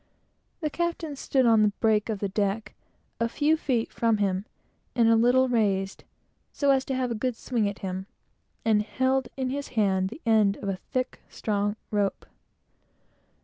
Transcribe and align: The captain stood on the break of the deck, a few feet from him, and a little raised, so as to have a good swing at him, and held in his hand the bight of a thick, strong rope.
The 0.61 0.71
captain 0.71 1.15
stood 1.15 1.45
on 1.45 1.61
the 1.61 1.73
break 1.79 2.09
of 2.09 2.17
the 2.17 2.27
deck, 2.27 2.73
a 3.19 3.29
few 3.29 3.55
feet 3.55 3.91
from 3.93 4.17
him, 4.17 4.45
and 4.95 5.07
a 5.07 5.15
little 5.15 5.47
raised, 5.47 6.05
so 6.51 6.71
as 6.71 6.83
to 6.85 6.95
have 6.95 7.11
a 7.11 7.13
good 7.13 7.35
swing 7.35 7.69
at 7.69 7.77
him, 7.85 8.07
and 8.65 8.81
held 8.81 9.27
in 9.37 9.51
his 9.51 9.67
hand 9.77 10.09
the 10.09 10.19
bight 10.25 10.57
of 10.57 10.69
a 10.69 10.77
thick, 10.91 11.19
strong 11.29 11.75
rope. 11.91 12.25